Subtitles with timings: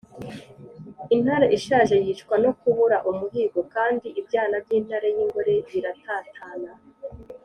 [1.15, 6.71] intare ishaje yicwa no kubura umuhigo, kandi ibyana by’intare y’ingore biratatana